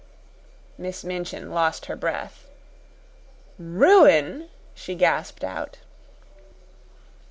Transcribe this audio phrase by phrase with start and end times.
[0.79, 2.47] Miss Minchin lost her breath.
[3.59, 5.77] "Ruin!" she gasped out.